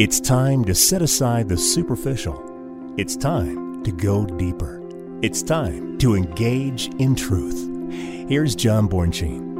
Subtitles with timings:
[0.00, 2.94] It's time to set aside the superficial.
[2.96, 4.80] It's time to go deeper.
[5.20, 7.68] It's time to engage in truth.
[8.26, 9.50] Here's John Bornschein.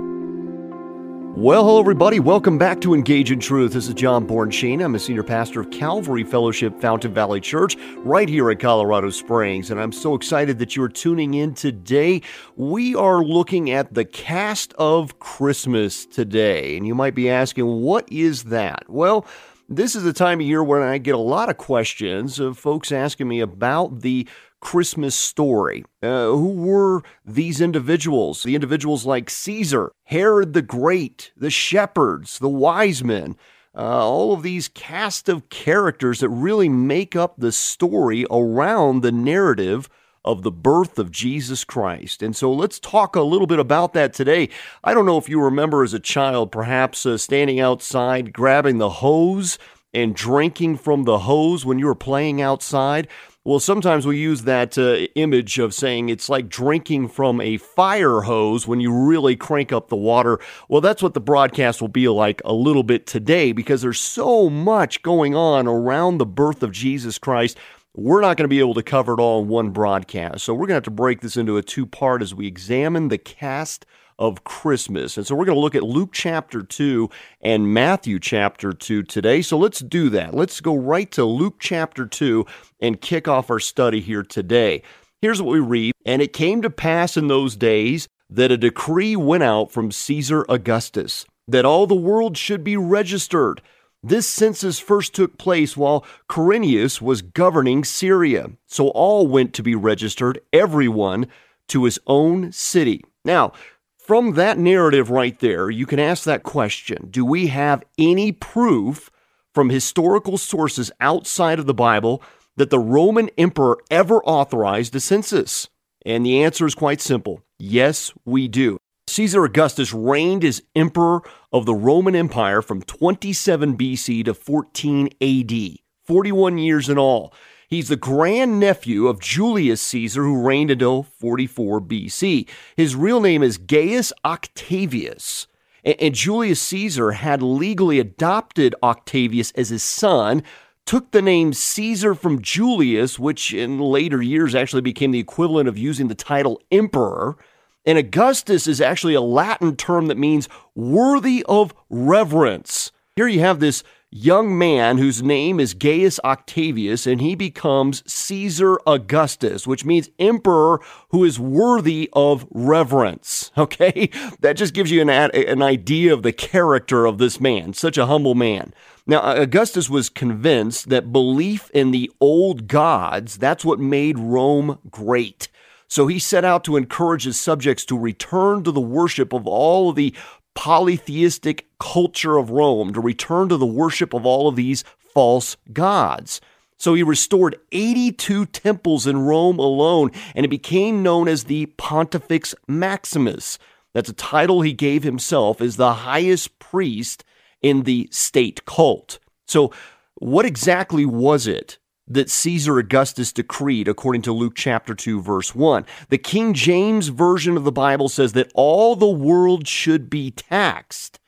[1.37, 2.21] Well, hello, everybody.
[2.21, 3.75] Welcome back to Engage in Truth.
[3.75, 4.83] This is John Bornschein.
[4.83, 9.71] I'm a senior pastor of Calvary Fellowship Fountain Valley Church right here in Colorado Springs.
[9.71, 12.23] And I'm so excited that you are tuning in today.
[12.57, 16.79] We are looking at the cast of Christmas today.
[16.79, 18.89] And you might be asking, what is that?
[18.89, 19.27] Well,
[19.71, 22.91] this is the time of year when I get a lot of questions of folks
[22.91, 24.29] asking me about the
[24.61, 25.85] Christmas story.
[26.03, 28.43] Uh, who were these individuals?
[28.43, 33.37] The individuals like Caesar, Herod the Great, the shepherds, the wise men.
[33.73, 39.13] Uh, all of these cast of characters that really make up the story around the
[39.13, 39.89] narrative
[40.25, 42.23] of the birth of Jesus Christ.
[42.23, 44.49] And so let's talk a little bit about that today.
[44.85, 48.91] I don't know if you remember as a child, perhaps uh, standing outside, grabbing the
[48.91, 49.59] hose
[49.93, 53.09] and drinking from the hose when you were playing outside.
[53.43, 58.21] Well, sometimes we use that uh, image of saying it's like drinking from a fire
[58.21, 60.39] hose when you really crank up the water.
[60.69, 64.51] Well, that's what the broadcast will be like a little bit today because there's so
[64.51, 67.57] much going on around the birth of Jesus Christ
[67.95, 70.45] we're not going to be able to cover it all in one broadcast.
[70.45, 73.09] So we're going to have to break this into a two part as we examine
[73.09, 73.85] the cast
[74.19, 75.17] of Christmas.
[75.17, 77.09] And so we're going to look at Luke chapter 2
[77.41, 79.41] and Matthew chapter 2 today.
[79.43, 80.35] So let's do that.
[80.35, 82.45] Let's go right to Luke chapter 2
[82.81, 84.83] and kick off our study here today.
[85.23, 89.17] Here's what we read And it came to pass in those days that a decree
[89.17, 93.61] went out from Caesar Augustus that all the world should be registered.
[94.03, 98.51] This census first took place while Quirinius was governing Syria.
[98.67, 101.27] So all went to be registered, everyone
[101.69, 103.05] to his own city.
[103.27, 103.53] Now,
[103.99, 109.11] from that narrative right there, you can ask that question Do we have any proof
[109.53, 112.23] from historical sources outside of the Bible
[112.57, 115.69] that the Roman emperor ever authorized a census?
[116.07, 118.80] And the answer is quite simple yes, we do.
[119.11, 121.23] Caesar Augustus reigned as emperor
[121.53, 127.35] of the Roman Empire from 27 BC to 14 AD, 41 years in all.
[127.69, 132.49] He's the grandnephew of Julius Caesar, who reigned until 44 BC.
[132.77, 135.47] His real name is Gaius Octavius.
[135.85, 140.43] And Julius Caesar had legally adopted Octavius as his son,
[140.85, 145.79] took the name Caesar from Julius, which in later years actually became the equivalent of
[145.79, 147.37] using the title emperor.
[147.85, 152.93] And Augustus is actually a Latin term that means worthy of reverence.
[153.17, 153.83] Here you have this
[154.13, 160.81] young man whose name is Gaius Octavius, and he becomes Caesar Augustus, which means emperor
[161.11, 163.51] who is worthy of reverence.
[163.61, 164.09] Okay?
[164.41, 168.07] That just gives you an, an idea of the character of this man, such a
[168.07, 168.73] humble man.
[169.07, 175.49] Now, Augustus was convinced that belief in the old gods, that's what made Rome great.
[175.91, 179.91] So he set out to encourage his subjects to return to the worship of all
[179.91, 180.15] of the
[180.55, 186.41] polytheistic culture of Rome, to return to the worship of all of these false gods.
[186.79, 192.55] So he restored 82 temples in Rome alone, and it became known as the Pontifex
[192.69, 193.59] Maximus.
[193.93, 197.25] That's a title he gave himself as the highest priest
[197.61, 199.19] in the state cult.
[199.49, 199.73] So,
[200.15, 201.79] what exactly was it
[202.11, 205.87] that Caesar Augustus decreed, according to Luke chapter 2, verse 1.
[206.09, 211.21] The King James Version of the Bible says that all the world should be taxed.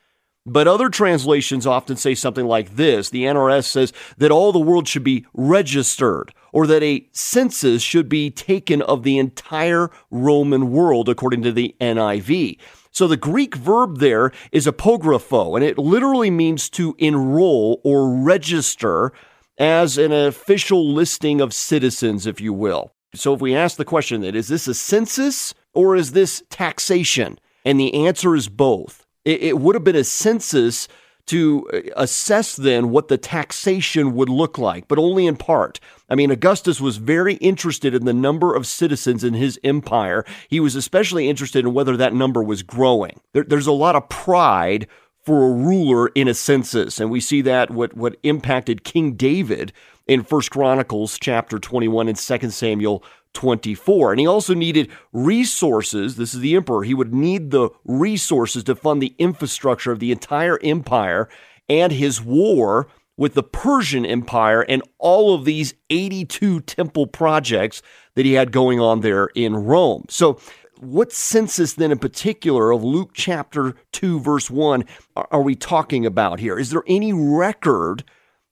[0.45, 3.11] But other translations often say something like this.
[3.11, 8.09] The NRS says that all the world should be registered, or that a census should
[8.09, 12.59] be taken of the entire Roman world, according to the NIV.
[12.91, 19.13] So the Greek verb there is apographo, and it literally means to enroll or register
[19.63, 22.93] as an official listing of citizens, if you will.
[23.15, 27.39] So if we ask the question that is this a census or is this taxation?
[27.65, 29.07] And the answer is both.
[29.25, 30.89] It, it would have been a census
[31.27, 35.79] to uh, assess then what the taxation would look like, but only in part.
[36.09, 40.25] I mean, Augustus was very interested in the number of citizens in his empire.
[40.49, 43.21] He was especially interested in whether that number was growing.
[43.33, 44.89] There, there's a lot of pride
[45.23, 47.01] for a ruler in a census.
[47.01, 49.73] And we see that what, what impacted King David
[50.07, 53.05] in First Chronicles chapter 21 and 2 Samuel
[53.35, 54.13] 24.
[54.13, 56.17] And he also needed resources.
[56.17, 56.83] This is the emperor.
[56.83, 61.29] He would need the resources to fund the infrastructure of the entire empire
[61.69, 67.83] and his war with the Persian Empire and all of these 82 temple projects
[68.15, 70.05] that he had going on there in Rome.
[70.09, 70.41] So
[70.83, 74.85] what census then in particular of Luke chapter 2 verse 1
[75.15, 76.59] are we talking about here?
[76.59, 78.03] Is there any record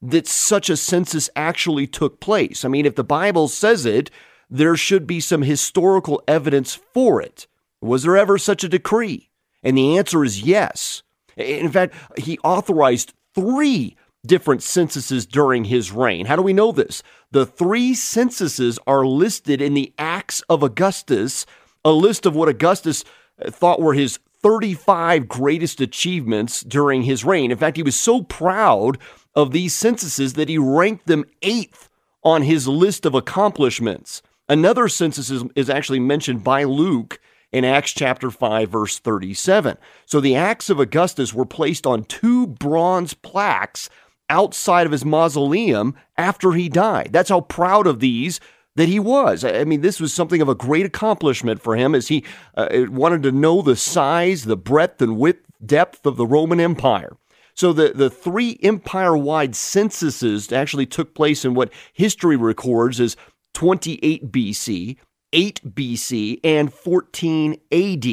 [0.00, 2.64] that such a census actually took place?
[2.64, 4.10] I mean, if the Bible says it,
[4.48, 7.48] there should be some historical evidence for it.
[7.80, 9.30] Was there ever such a decree?
[9.64, 11.02] And the answer is yes.
[11.36, 16.26] In fact, he authorized three different censuses during his reign.
[16.26, 17.02] How do we know this?
[17.30, 21.46] The three censuses are listed in the Acts of Augustus,
[21.84, 23.04] a list of what Augustus
[23.44, 27.50] uh, thought were his 35 greatest achievements during his reign.
[27.50, 28.98] In fact, he was so proud
[29.34, 31.88] of these censuses that he ranked them eighth
[32.22, 34.22] on his list of accomplishments.
[34.48, 37.20] Another census is, is actually mentioned by Luke
[37.52, 39.76] in Acts chapter 5, verse 37.
[40.06, 43.90] So the Acts of Augustus were placed on two bronze plaques
[44.28, 47.10] outside of his mausoleum after he died.
[47.12, 48.40] That's how proud of these
[48.80, 49.44] that he was.
[49.44, 52.24] I mean, this was something of a great accomplishment for him as he
[52.56, 57.16] uh, wanted to know the size, the breadth, and width, depth of the Roman Empire.
[57.54, 63.16] So the, the three empire wide censuses actually took place in what history records as
[63.52, 64.96] 28 BC,
[65.32, 68.06] 8 BC, and 14 AD.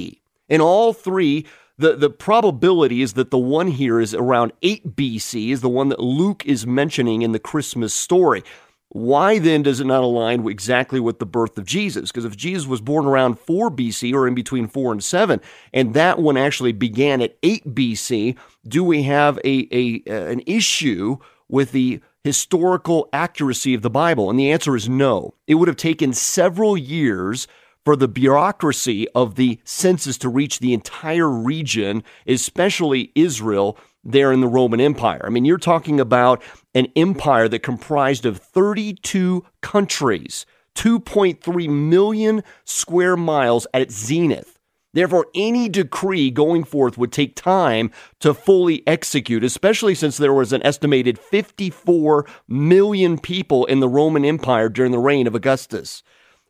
[0.50, 1.46] In all three,
[1.78, 5.90] the, the probability is that the one here is around 8 BC, is the one
[5.90, 8.44] that Luke is mentioning in the Christmas story.
[8.90, 12.10] Why then does it not align exactly with the birth of Jesus?
[12.10, 15.42] Because if Jesus was born around 4 BC or in between 4 and 7,
[15.74, 21.18] and that one actually began at 8 BC, do we have a, a an issue
[21.50, 24.30] with the historical accuracy of the Bible?
[24.30, 25.34] And the answer is no.
[25.48, 27.48] It would have taken several years
[27.84, 34.40] for the bureaucracy of the census to reach the entire region, especially Israel, there in
[34.42, 35.22] the Roman Empire.
[35.24, 36.42] I mean, you're talking about
[36.74, 40.46] an empire that comprised of 32 countries,
[40.76, 44.58] 2.3 million square miles at its zenith.
[44.94, 50.54] Therefore, any decree going forth would take time to fully execute, especially since there was
[50.54, 56.02] an estimated 54 million people in the Roman Empire during the reign of Augustus.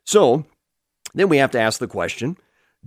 [0.04, 0.46] So,
[1.12, 2.38] then we have to ask the question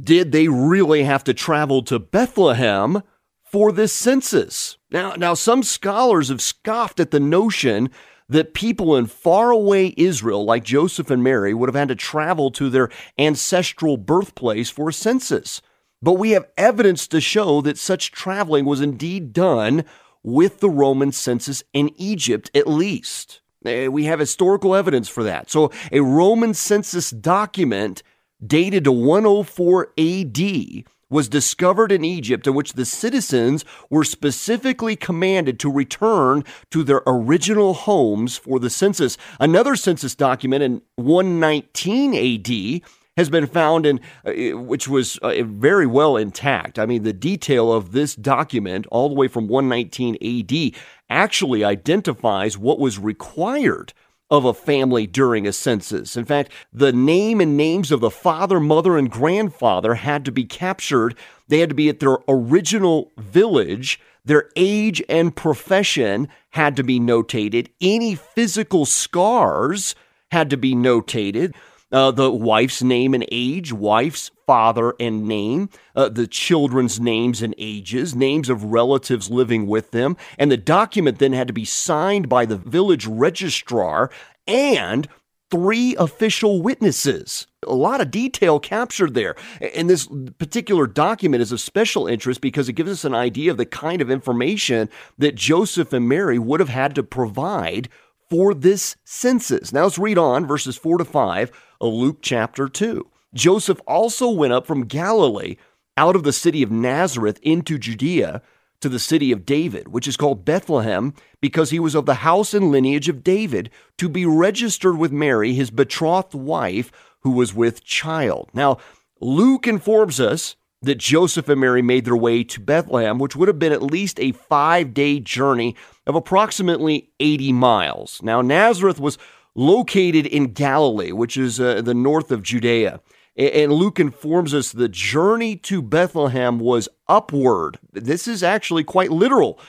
[0.01, 3.03] did they really have to travel to Bethlehem
[3.51, 4.77] for this census?
[4.89, 7.89] Now, now some scholars have scoffed at the notion
[8.29, 12.69] that people in faraway Israel, like Joseph and Mary, would have had to travel to
[12.69, 12.89] their
[13.19, 15.61] ancestral birthplace for a census.
[16.01, 19.83] But we have evidence to show that such traveling was indeed done
[20.23, 23.41] with the Roman census in Egypt, at least.
[23.65, 25.51] Eh, we have historical evidence for that.
[25.51, 28.01] So, a Roman census document
[28.45, 35.59] dated to 104 AD, was discovered in Egypt, in which the citizens were specifically commanded
[35.59, 39.17] to return to their original homes for the census.
[39.39, 42.81] Another census document in 119 AD
[43.17, 46.79] has been found in uh, which was uh, very well intact.
[46.79, 52.57] I mean, the detail of this document, all the way from 119 AD, actually identifies
[52.57, 53.93] what was required
[54.31, 56.15] of a family during a census.
[56.15, 60.45] In fact, the name and names of the father, mother, and grandfather had to be
[60.45, 61.15] captured.
[61.49, 63.99] They had to be at their original village.
[64.23, 67.67] Their age and profession had to be notated.
[67.81, 69.95] Any physical scars
[70.31, 71.53] had to be notated.
[71.91, 77.53] Uh, the wife's name and age, wife's father and name, uh, the children's names and
[77.57, 80.15] ages, names of relatives living with them.
[80.37, 84.09] And the document then had to be signed by the village registrar
[84.47, 85.07] and
[85.51, 87.45] three official witnesses.
[87.67, 89.35] A lot of detail captured there.
[89.75, 90.07] And this
[90.37, 94.01] particular document is of special interest because it gives us an idea of the kind
[94.01, 97.89] of information that Joseph and Mary would have had to provide
[98.29, 99.73] for this census.
[99.73, 103.05] Now let's read on verses 4 to 5 of Luke chapter 2.
[103.33, 105.57] Joseph also went up from Galilee
[105.97, 108.41] out of the city of Nazareth into Judea
[108.81, 112.53] to the city of David, which is called Bethlehem, because he was of the house
[112.53, 117.83] and lineage of David, to be registered with Mary, his betrothed wife, who was with
[117.83, 118.49] child.
[118.53, 118.77] Now,
[119.19, 123.59] Luke informs us that Joseph and Mary made their way to Bethlehem, which would have
[123.59, 125.75] been at least a five day journey
[126.07, 128.19] of approximately 80 miles.
[128.23, 129.19] Now, Nazareth was
[129.55, 133.01] located in Galilee, which is uh, the north of Judea.
[133.37, 137.79] And Luke informs us the journey to Bethlehem was upward.
[137.91, 139.59] This is actually quite literal.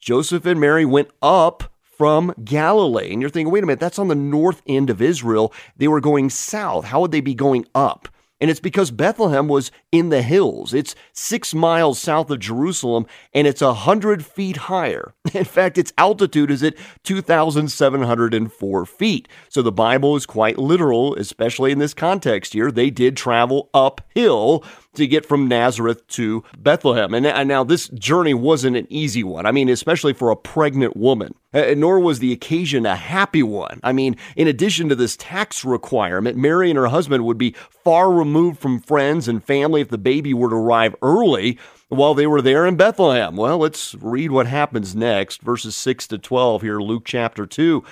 [0.00, 3.12] Joseph and Mary went up from Galilee.
[3.12, 5.52] And you're thinking, wait a minute, that's on the north end of Israel.
[5.76, 6.86] They were going south.
[6.86, 8.08] How would they be going up?
[8.40, 10.72] And it's because Bethlehem was in the hills.
[10.72, 15.14] It's six miles south of Jerusalem and it's a hundred feet higher.
[15.34, 19.28] In fact, its altitude is at 2,704 feet.
[19.48, 22.70] So the Bible is quite literal, especially in this context here.
[22.70, 27.14] They did travel uphill to get from Nazareth to Bethlehem.
[27.14, 29.46] And now this journey wasn't an easy one.
[29.46, 31.34] I mean, especially for a pregnant woman.
[31.52, 33.80] Uh, nor was the occasion a happy one.
[33.82, 38.12] I mean, in addition to this tax requirement, Mary and her husband would be far
[38.12, 42.42] removed from friends and family if the baby were to arrive early while they were
[42.42, 43.36] there in Bethlehem.
[43.36, 47.84] Well, let's read what happens next, verses 6 to 12 here, Luke chapter 2.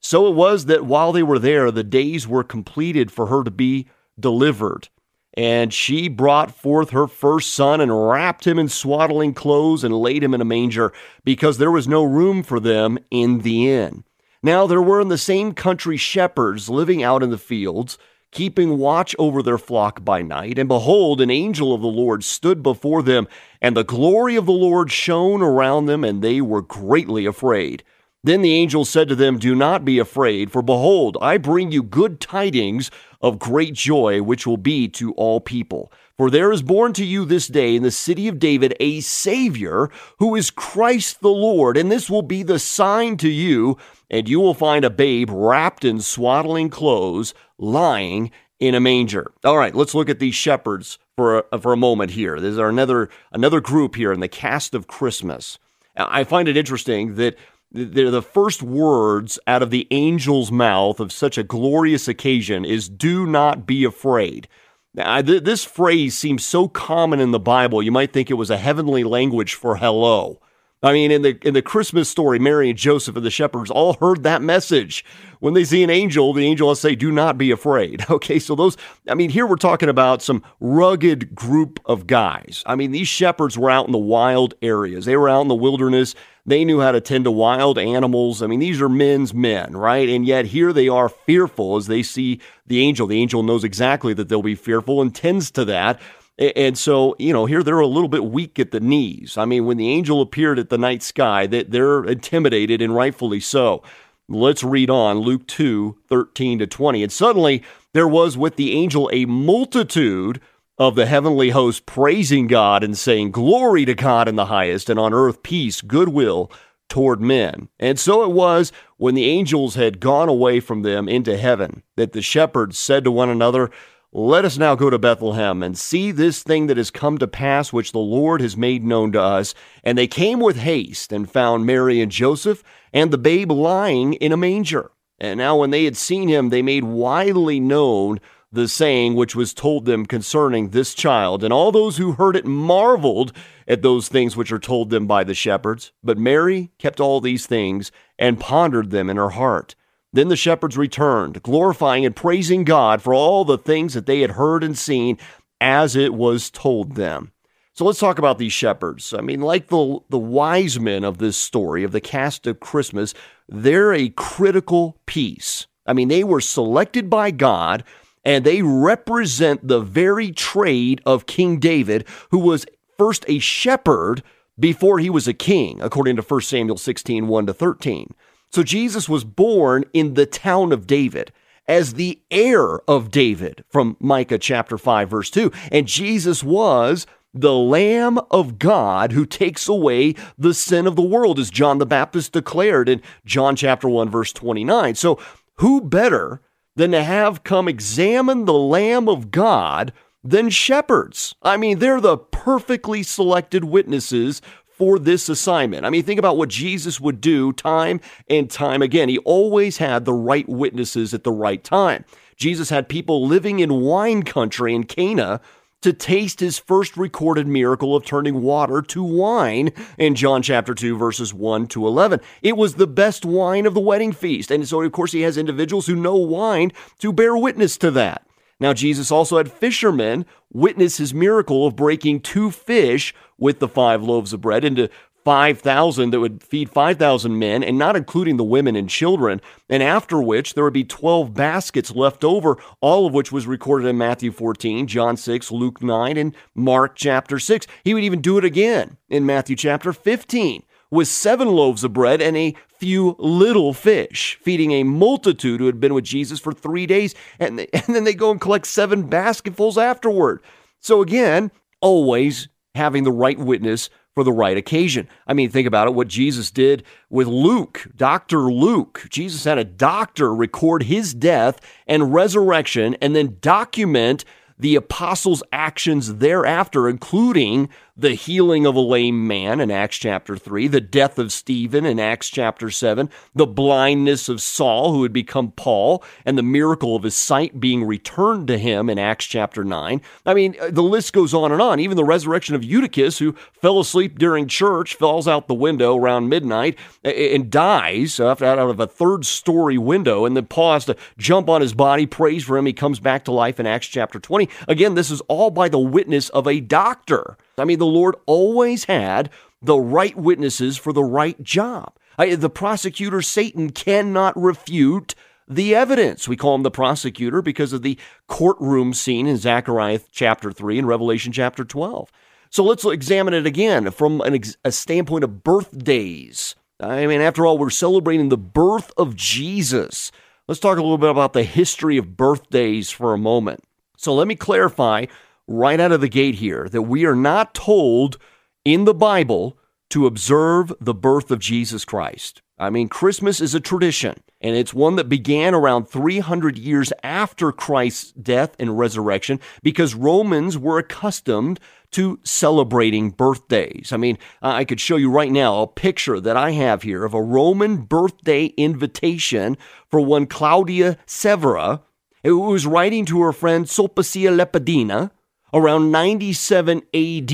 [0.00, 3.50] So it was that while they were there, the days were completed for her to
[3.50, 3.88] be
[4.20, 4.88] delivered.
[5.36, 10.24] And she brought forth her first son and wrapped him in swaddling clothes and laid
[10.24, 10.92] him in a manger
[11.24, 14.04] because there was no room for them in the inn.
[14.42, 17.98] Now there were in the same country shepherds living out in the fields,
[18.30, 20.58] keeping watch over their flock by night.
[20.58, 23.28] And behold, an angel of the Lord stood before them,
[23.60, 27.82] and the glory of the Lord shone around them, and they were greatly afraid.
[28.22, 31.82] Then the angel said to them, Do not be afraid, for behold, I bring you
[31.82, 32.90] good tidings
[33.20, 35.92] of great joy, which will be to all people.
[36.16, 39.90] For there is born to you this day in the city of David a Savior,
[40.18, 41.76] who is Christ the Lord.
[41.76, 43.76] And this will be the sign to you,
[44.10, 49.32] and you will find a babe wrapped in swaddling clothes, lying in a manger.
[49.44, 52.40] All right, let's look at these shepherds for a, for a moment here.
[52.40, 55.58] There's another another group here in the cast of Christmas.
[55.96, 57.36] I find it interesting that
[57.76, 62.88] they're the first words out of the angel's mouth of such a glorious occasion is
[62.88, 64.48] do not be afraid.
[64.94, 68.56] Now, this phrase seems so common in the Bible, you might think it was a
[68.56, 70.40] heavenly language for hello.
[70.82, 73.94] I mean, in the in the Christmas story, Mary and Joseph and the shepherds all
[73.94, 75.04] heard that message.
[75.40, 78.54] When they see an angel, the angel will say, "Do not be afraid." Okay, so
[78.54, 78.76] those,
[79.08, 82.62] I mean, here we're talking about some rugged group of guys.
[82.66, 85.04] I mean, these shepherds were out in the wild areas.
[85.04, 86.14] They were out in the wilderness.
[86.46, 88.40] They knew how to tend to wild animals.
[88.40, 90.08] I mean, these are men's men, right?
[90.08, 93.08] And yet here they are fearful as they see the angel.
[93.08, 96.00] The angel knows exactly that they'll be fearful and tends to that.
[96.38, 99.36] And so, you know, here they're a little bit weak at the knees.
[99.36, 103.40] I mean, when the angel appeared at the night sky, that they're intimidated and rightfully
[103.40, 103.82] so.
[104.28, 107.02] Let's read on Luke 2 13 to 20.
[107.02, 107.62] And suddenly
[107.92, 110.40] there was with the angel a multitude
[110.78, 114.98] of the heavenly host praising God and saying, Glory to God in the highest, and
[114.98, 116.50] on earth peace, goodwill
[116.88, 117.68] toward men.
[117.78, 122.12] And so it was when the angels had gone away from them into heaven that
[122.12, 123.70] the shepherds said to one another,
[124.12, 127.70] let us now go to Bethlehem and see this thing that has come to pass,
[127.70, 129.54] which the Lord has made known to us.
[129.84, 132.62] And they came with haste and found Mary and Joseph
[132.94, 134.90] and the babe lying in a manger.
[135.18, 138.20] And now, when they had seen him, they made widely known
[138.56, 141.44] the saying which was told them concerning this child.
[141.44, 143.32] And all those who heard it marveled
[143.68, 145.92] at those things which are told them by the shepherds.
[146.02, 149.76] But Mary kept all these things and pondered them in her heart.
[150.12, 154.32] Then the shepherds returned, glorifying and praising God for all the things that they had
[154.32, 155.18] heard and seen
[155.60, 157.32] as it was told them.
[157.74, 159.12] So let's talk about these shepherds.
[159.12, 163.12] I mean, like the, the wise men of this story, of the cast of Christmas,
[163.48, 165.66] they're a critical piece.
[165.86, 167.84] I mean, they were selected by God
[168.26, 172.66] and they represent the very trade of King David, who was
[172.98, 174.22] first a shepherd
[174.58, 178.12] before he was a king, according to 1 Samuel 16 1 to 13.
[178.50, 181.32] So Jesus was born in the town of David
[181.68, 185.52] as the heir of David from Micah chapter 5 verse 2.
[185.70, 191.38] And Jesus was the Lamb of God who takes away the sin of the world,
[191.38, 194.96] as John the Baptist declared in John chapter 1, verse 29.
[194.96, 195.20] So,
[195.58, 196.40] who better
[196.76, 199.92] than to have come examine the Lamb of God
[200.22, 201.34] than shepherds?
[201.42, 204.40] I mean, they're the perfectly selected witnesses
[204.76, 205.86] for this assignment.
[205.86, 209.08] I mean, think about what Jesus would do time and time again.
[209.08, 212.04] He always had the right witnesses at the right time.
[212.36, 215.40] Jesus had people living in wine country in Cana
[215.82, 220.96] to taste his first recorded miracle of turning water to wine in John chapter 2,
[220.96, 222.20] verses 1 to 11.
[222.42, 224.50] It was the best wine of the wedding feast.
[224.50, 228.26] And so, of course, he has individuals who know wine to bear witness to that.
[228.58, 234.02] Now, Jesus also had fishermen witness his miracle of breaking two fish with the five
[234.02, 234.88] loaves of bread into
[235.26, 240.22] 5,000 that would feed 5,000 men, and not including the women and children, and after
[240.22, 244.30] which there would be 12 baskets left over, all of which was recorded in Matthew
[244.30, 247.66] 14, John 6, Luke 9, and Mark chapter 6.
[247.82, 252.22] He would even do it again in Matthew chapter 15 with seven loaves of bread
[252.22, 256.86] and a few little fish, feeding a multitude who had been with Jesus for three
[256.86, 257.16] days.
[257.40, 260.40] And, they, and then they go and collect seven basketfuls afterward.
[260.78, 265.06] So again, always having the right witness for the right occasion.
[265.26, 268.50] I mean, think about it what Jesus did with Luke, Dr.
[268.50, 269.04] Luke.
[269.10, 274.24] Jesus had a doctor record his death and resurrection and then document
[274.58, 280.68] the apostles' actions thereafter, including the healing of a lame man in Acts chapter 3,
[280.68, 285.52] the death of Stephen in Acts chapter 7, the blindness of Saul, who had become
[285.52, 290.02] Paul, and the miracle of his sight being returned to him in Acts chapter 9.
[290.26, 291.80] I mean, uh, the list goes on and on.
[291.80, 296.28] Even the resurrection of Eutychus, who fell asleep during church, falls out the window around
[296.28, 300.24] midnight and dies uh, out of a third story window.
[300.26, 302.66] And then has to jump on his body, prays for him.
[302.66, 304.48] He comes back to life in Acts chapter 20.
[304.68, 307.36] Again, this is all by the witness of a doctor.
[307.58, 309.30] I mean, the Lord always had
[309.62, 311.94] the right witnesses for the right job.
[312.18, 315.14] I, the prosecutor, Satan, cannot refute
[315.48, 316.26] the evidence.
[316.26, 320.88] We call him the prosecutor because of the courtroom scene in Zechariah chapter 3 and
[320.88, 322.10] Revelation chapter 12.
[322.50, 326.54] So let's examine it again from an, a standpoint of birthdays.
[326.80, 330.12] I mean, after all, we're celebrating the birth of Jesus.
[330.48, 333.60] Let's talk a little bit about the history of birthdays for a moment.
[333.96, 335.06] So let me clarify
[335.48, 338.18] right out of the gate here that we are not told
[338.64, 339.58] in the Bible
[339.90, 342.42] to observe the birth of Jesus Christ.
[342.58, 347.52] I mean, Christmas is a tradition, and it's one that began around 300 years after
[347.52, 351.60] Christ's death and resurrection because Romans were accustomed
[351.92, 353.92] to celebrating birthdays.
[353.92, 357.14] I mean, I could show you right now a picture that I have here of
[357.14, 359.56] a Roman birthday invitation
[359.90, 361.82] for one Claudia Severa,
[362.24, 365.10] who was writing to her friend Sulpicia Lepidina
[365.56, 367.32] around 97 AD.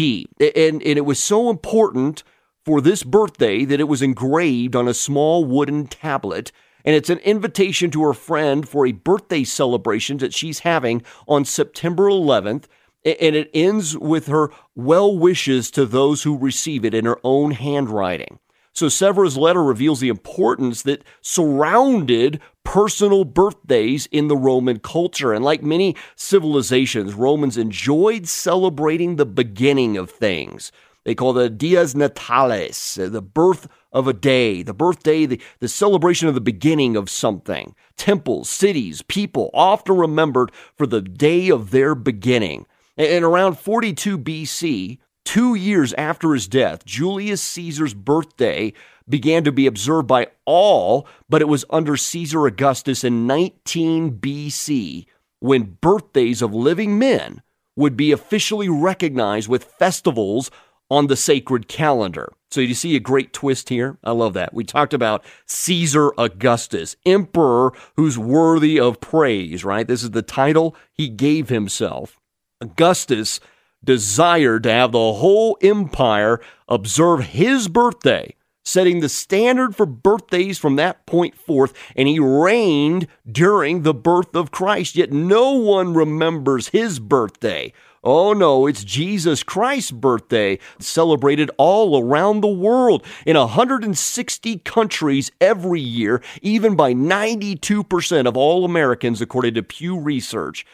[0.56, 2.22] And, and it was so important
[2.64, 6.52] for this birthday that it was engraved on a small wooden tablet.
[6.84, 11.44] And it's an invitation to her friend for a birthday celebration that she's having on
[11.44, 12.64] September 11th.
[13.04, 17.50] And it ends with her well wishes to those who receive it in her own
[17.50, 18.38] handwriting.
[18.74, 25.32] So Severa's letter reveals the importance that surrounded personal birthdays in the Roman culture.
[25.32, 30.72] And like many civilizations, Romans enjoyed celebrating the beginning of things.
[31.04, 35.68] They call the Dies Natalis, uh, the birth of a day, the birthday, the, the
[35.68, 37.74] celebration of the beginning of something.
[37.96, 42.66] Temples, cities, people often remembered for the day of their beginning.
[42.96, 48.72] And around 42 BC, Two years after his death, Julius Caesar's birthday
[49.08, 55.06] began to be observed by all, but it was under Caesar Augustus in 19 BC
[55.40, 57.42] when birthdays of living men
[57.76, 60.50] would be officially recognized with festivals
[60.90, 62.32] on the sacred calendar.
[62.50, 63.98] So you see a great twist here?
[64.04, 64.52] I love that.
[64.52, 69.88] We talked about Caesar Augustus, emperor who's worthy of praise, right?
[69.88, 72.20] This is the title he gave himself.
[72.60, 73.40] Augustus
[73.84, 80.76] desired to have the whole empire observe his birthday, setting the standard for birthdays from
[80.76, 84.96] that point forth, and he reigned during the birth of Christ.
[84.96, 87.72] Yet no one remembers his birthday.
[88.04, 95.80] Oh no, it's Jesus Christ's birthday, celebrated all around the world in 160 countries every
[95.80, 100.66] year, even by 92% of all Americans, according to Pew Research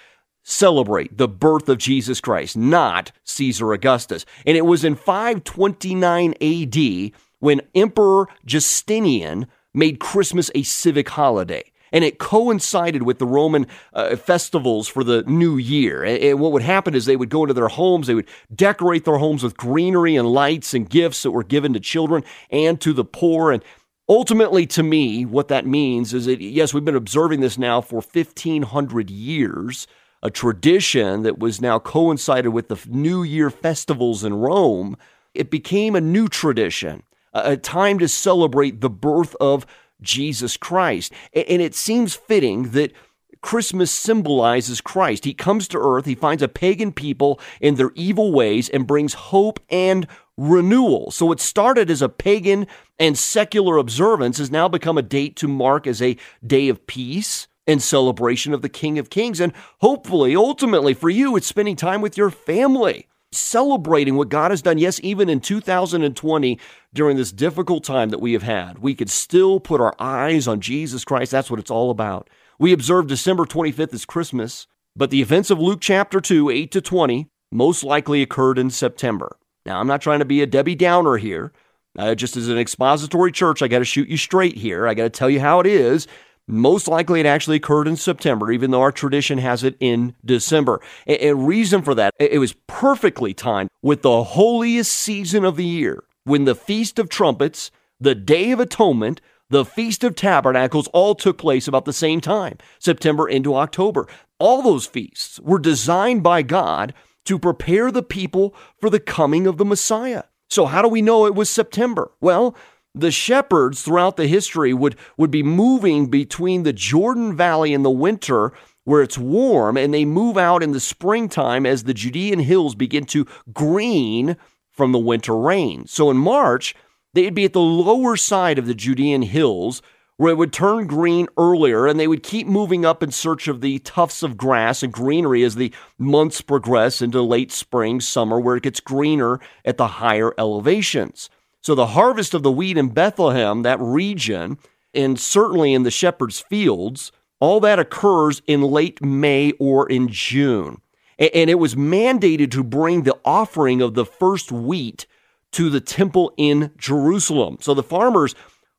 [0.48, 4.24] celebrate the birth of Jesus Christ, not Caesar Augustus.
[4.46, 11.70] And it was in 529 AD when Emperor Justinian made Christmas a civic holiday.
[11.92, 16.02] And it coincided with the Roman uh, festivals for the new year.
[16.02, 19.04] And, and what would happen is they would go into their homes, they would decorate
[19.04, 22.92] their homes with greenery and lights and gifts that were given to children and to
[22.92, 23.52] the poor.
[23.52, 23.62] And
[24.08, 28.00] ultimately, to me, what that means is that, yes, we've been observing this now for
[28.00, 29.86] 1,500 years
[30.22, 34.96] a tradition that was now coincided with the New Year festivals in Rome,
[35.34, 37.02] it became a new tradition,
[37.32, 39.66] a time to celebrate the birth of
[40.00, 41.12] Jesus Christ.
[41.32, 42.92] And it seems fitting that
[43.40, 45.24] Christmas symbolizes Christ.
[45.24, 49.14] He comes to earth, he finds a pagan people in their evil ways, and brings
[49.14, 51.12] hope and renewal.
[51.12, 52.66] So it started as a pagan
[52.98, 57.46] and secular observance, has now become a date to mark as a day of peace
[57.68, 59.38] in celebration of the King of Kings.
[59.38, 64.62] And hopefully, ultimately for you, it's spending time with your family, celebrating what God has
[64.62, 64.78] done.
[64.78, 66.58] Yes, even in 2020,
[66.94, 70.60] during this difficult time that we have had, we could still put our eyes on
[70.60, 71.30] Jesus Christ.
[71.30, 72.28] That's what it's all about.
[72.58, 76.80] We observe December 25th as Christmas, but the events of Luke chapter 2, 8 to
[76.80, 79.36] 20, most likely occurred in September.
[79.66, 81.52] Now, I'm not trying to be a Debbie Downer here.
[81.98, 84.86] Uh, just as an expository church, I got to shoot you straight here.
[84.86, 86.06] I got to tell you how it is.
[86.50, 90.80] Most likely, it actually occurred in September, even though our tradition has it in December.
[91.06, 96.02] A, reason for that, it was perfectly timed with the holiest season of the year,
[96.24, 101.36] when the Feast of Trumpets, the Day of Atonement, the Feast of Tabernacles all took
[101.36, 104.06] place about the same time, September into October.
[104.38, 106.94] All those feasts were designed by God
[107.26, 110.22] to prepare the people for the coming of the Messiah.
[110.48, 112.10] So, how do we know it was September?
[112.20, 112.56] Well,
[113.00, 117.90] the shepherds throughout the history would, would be moving between the Jordan Valley in the
[117.90, 118.52] winter
[118.84, 123.04] where it's warm and they move out in the springtime as the Judean hills begin
[123.04, 124.36] to green
[124.70, 125.86] from the winter rain.
[125.86, 126.74] So in March,
[127.12, 129.82] they'd be at the lower side of the Judean hills
[130.16, 133.60] where it would turn green earlier and they would keep moving up in search of
[133.60, 138.56] the tufts of grass and greenery as the months progress into late spring, summer, where
[138.56, 141.30] it gets greener at the higher elevations.
[141.68, 144.56] So the harvest of the wheat in Bethlehem, that region,
[144.94, 150.80] and certainly in the shepherd's fields, all that occurs in late May or in June.
[151.18, 155.06] And it was mandated to bring the offering of the first wheat
[155.52, 157.58] to the temple in Jerusalem.
[157.60, 158.34] So the farmers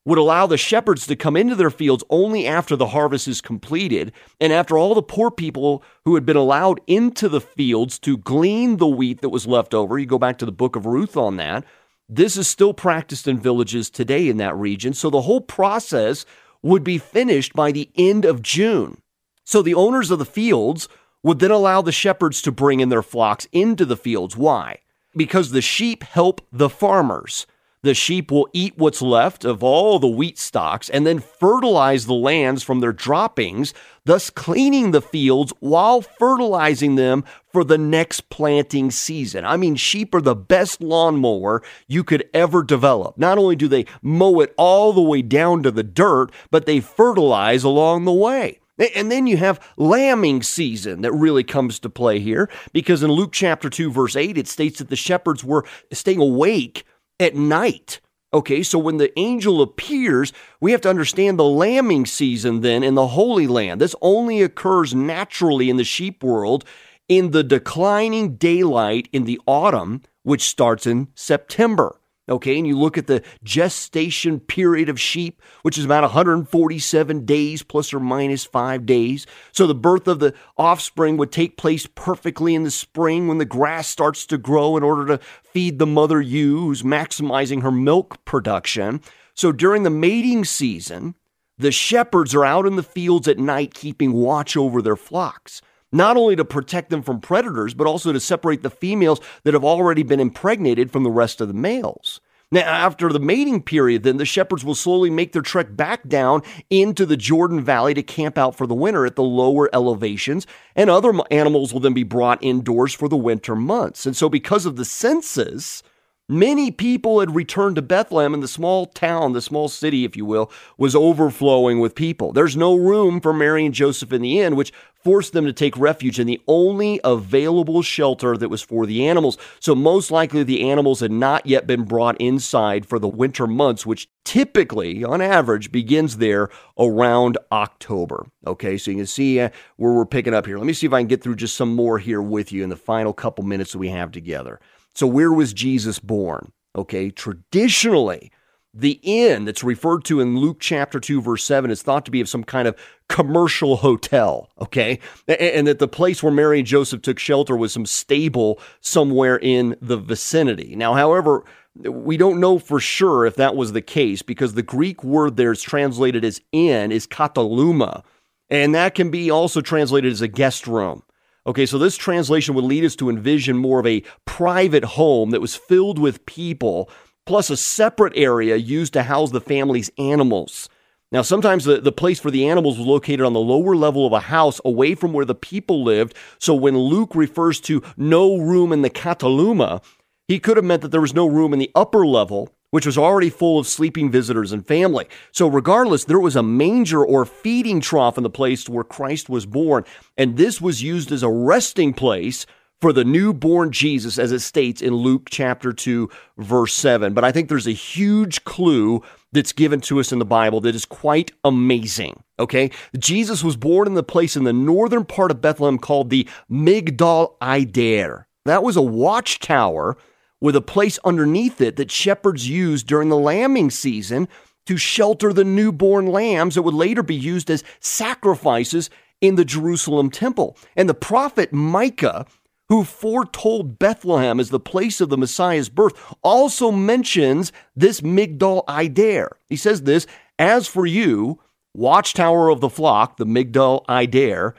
[0.05, 4.11] would allow the shepherds to come into their fields only after the harvest is completed
[4.41, 8.77] and after all the poor people who had been allowed into the fields to glean
[8.77, 9.99] the wheat that was left over.
[9.99, 11.63] You go back to the book of Ruth on that.
[12.11, 14.93] This is still practiced in villages today in that region.
[14.93, 16.25] So the whole process
[16.63, 19.01] would be finished by the end of June.
[19.45, 20.89] So the owners of the fields
[21.21, 24.35] would then allow the shepherds to bring in their flocks into the fields.
[24.35, 24.79] Why?
[25.15, 27.45] Because the sheep help the farmers.
[27.81, 32.13] The sheep will eat what's left of all the wheat stalks and then fertilize the
[32.13, 38.91] lands from their droppings, thus cleaning the fields while fertilizing them for the next planting
[38.91, 39.45] season.
[39.45, 43.17] I mean, sheep are the best lawnmower you could ever develop.
[43.17, 46.79] Not only do they mow it all the way down to the dirt, but they
[46.79, 48.59] fertilize along the way.
[48.95, 53.33] And then you have lambing season that really comes to play here because in Luke
[53.33, 56.85] chapter 2, verse 8, it states that the shepherds were staying awake
[57.19, 57.99] at night.
[58.31, 60.31] Okay, so when the angel appears,
[60.61, 63.81] we have to understand the lambing season then in the Holy Land.
[63.81, 66.63] This only occurs naturally in the sheep world
[67.09, 71.99] in the declining daylight in the autumn, which starts in September.
[72.29, 77.63] Okay, and you look at the gestation period of sheep, which is about 147 days
[77.63, 79.25] plus or minus five days.
[79.51, 83.45] So the birth of the offspring would take place perfectly in the spring when the
[83.45, 88.23] grass starts to grow in order to feed the mother ewe who's maximizing her milk
[88.25, 89.01] production.
[89.33, 91.15] So during the mating season,
[91.57, 96.17] the shepherds are out in the fields at night keeping watch over their flocks not
[96.17, 100.03] only to protect them from predators, but also to separate the females that have already
[100.03, 102.21] been impregnated from the rest of the males.
[102.51, 106.41] Now, after the mating period, then the shepherds will slowly make their trek back down
[106.71, 110.89] into the Jordan Valley to camp out for the winter at the lower elevations, and
[110.89, 114.07] other animals will then be brought indoors for the winter months.
[114.07, 115.83] And so, because of the census,
[116.31, 120.25] Many people had returned to Bethlehem, and the small town, the small city, if you
[120.25, 122.31] will, was overflowing with people.
[122.33, 125.75] There's no room for Mary and Joseph in the inn, which forced them to take
[125.75, 129.39] refuge in the only available shelter that was for the animals.
[129.59, 133.83] So, most likely, the animals had not yet been brought inside for the winter months,
[133.83, 138.27] which typically, on average, begins there around October.
[138.45, 140.59] Okay, so you can see uh, where we're picking up here.
[140.59, 142.69] Let me see if I can get through just some more here with you in
[142.69, 144.59] the final couple minutes that we have together.
[144.95, 146.51] So, where was Jesus born?
[146.75, 148.31] Okay, traditionally,
[148.73, 152.21] the inn that's referred to in Luke chapter 2, verse 7 is thought to be
[152.21, 154.99] of some kind of commercial hotel, okay?
[155.27, 159.75] And that the place where Mary and Joseph took shelter was some stable somewhere in
[159.81, 160.75] the vicinity.
[160.75, 161.43] Now, however,
[161.75, 165.51] we don't know for sure if that was the case because the Greek word there
[165.51, 168.03] is translated as inn is kataluma,
[168.49, 171.01] and that can be also translated as a guest room.
[171.49, 175.41] Okay, so this translation would lead us to envision more of a private home that
[175.41, 176.91] was filled with people,
[177.25, 180.69] plus a separate area used to house the family's animals.
[181.11, 184.13] Now, sometimes the, the place for the animals was located on the lower level of
[184.13, 186.13] a house away from where the people lived.
[186.37, 189.83] So when Luke refers to no room in the kataluma,
[190.27, 192.97] he could have meant that there was no room in the upper level which was
[192.97, 195.07] already full of sleeping visitors and family.
[195.31, 199.45] So, regardless, there was a manger or feeding trough in the place where Christ was
[199.45, 199.85] born,
[200.17, 202.45] and this was used as a resting place
[202.81, 207.13] for the newborn Jesus, as it states in Luke chapter 2, verse 7.
[207.13, 210.75] But I think there's a huge clue that's given to us in the Bible that
[210.75, 212.23] is quite amazing.
[212.39, 212.71] Okay?
[212.97, 217.35] Jesus was born in the place in the northern part of Bethlehem called the Migdal
[217.41, 218.27] Eder.
[218.45, 219.97] That was a watchtower
[220.41, 224.27] with a place underneath it that shepherds used during the lambing season
[224.65, 228.89] to shelter the newborn lambs that would later be used as sacrifices
[229.21, 230.55] in the Jerusalem temple.
[230.75, 232.25] And the prophet Micah,
[232.69, 239.37] who foretold Bethlehem as the place of the Messiah's birth, also mentions this Migdal Eder.
[239.47, 240.05] He says this,
[240.37, 241.41] as for you,
[241.73, 244.55] watchtower of the flock, the Migdal Eder,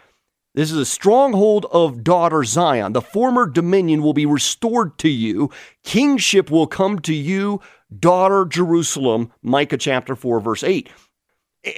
[0.54, 2.92] This is a stronghold of daughter Zion.
[2.92, 5.50] The former dominion will be restored to you.
[5.84, 7.60] Kingship will come to you,
[7.96, 9.32] daughter Jerusalem.
[9.42, 10.88] Micah chapter 4, verse 8.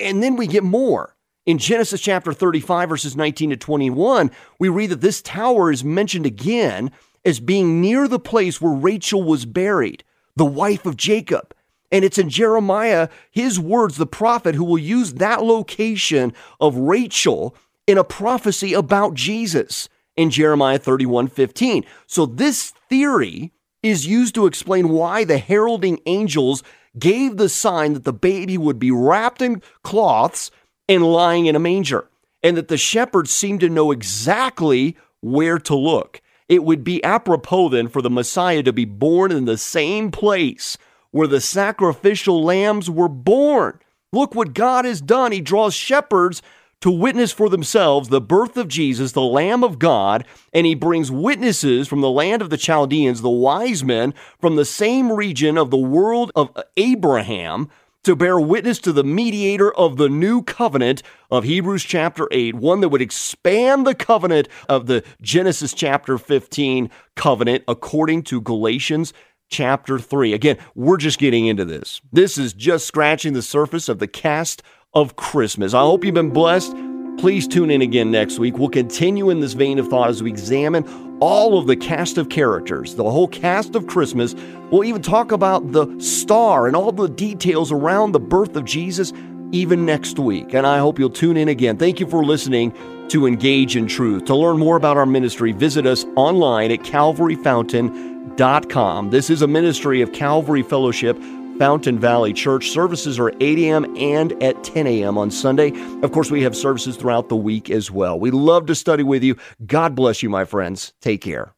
[0.00, 1.16] And then we get more.
[1.44, 6.24] In Genesis chapter 35, verses 19 to 21, we read that this tower is mentioned
[6.24, 6.90] again
[7.24, 10.02] as being near the place where Rachel was buried,
[10.34, 11.54] the wife of Jacob.
[11.90, 17.54] And it's in Jeremiah, his words, the prophet, who will use that location of Rachel
[17.92, 21.84] in a prophecy about Jesus in Jeremiah 31 15.
[22.06, 23.52] So this theory
[23.82, 26.62] is used to explain why the heralding angels
[26.98, 30.50] gave the sign that the baby would be wrapped in cloths
[30.88, 32.08] and lying in a manger,
[32.42, 36.22] and that the shepherds seemed to know exactly where to look.
[36.48, 40.78] It would be apropos then for the Messiah to be born in the same place
[41.10, 43.78] where the sacrificial lambs were born.
[44.12, 45.32] Look what God has done.
[45.32, 46.42] He draws shepherds
[46.82, 51.10] to witness for themselves the birth of Jesus, the Lamb of God, and he brings
[51.10, 55.70] witnesses from the land of the Chaldeans, the wise men from the same region of
[55.70, 57.70] the world of Abraham,
[58.02, 62.80] to bear witness to the mediator of the new covenant of Hebrews chapter 8, one
[62.80, 69.12] that would expand the covenant of the Genesis chapter 15 covenant according to Galatians
[69.48, 70.32] chapter 3.
[70.32, 72.00] Again, we're just getting into this.
[72.10, 74.64] This is just scratching the surface of the cast
[74.94, 75.74] of Christmas.
[75.74, 76.72] I hope you've been blessed.
[77.18, 78.56] Please tune in again next week.
[78.58, 82.30] We'll continue in this vein of thought as we examine all of the cast of
[82.30, 84.34] characters, the whole cast of Christmas.
[84.70, 89.12] We'll even talk about the star and all the details around the birth of Jesus
[89.52, 90.52] even next week.
[90.54, 91.76] And I hope you'll tune in again.
[91.76, 92.74] Thank you for listening
[93.08, 94.24] to Engage in Truth.
[94.24, 99.10] To learn more about our ministry, visit us online at calvaryfountain.com.
[99.10, 101.16] This is a ministry of Calvary Fellowship
[101.62, 102.70] Fountain Valley Church.
[102.70, 103.96] Services are 8 a.m.
[103.96, 105.16] and at 10 a.m.
[105.16, 105.70] on Sunday.
[106.02, 108.18] Of course, we have services throughout the week as well.
[108.18, 109.36] We love to study with you.
[109.64, 110.92] God bless you, my friends.
[111.00, 111.54] Take care.